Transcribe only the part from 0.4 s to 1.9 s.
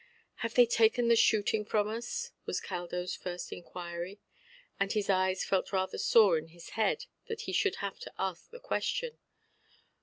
they taken the shooting from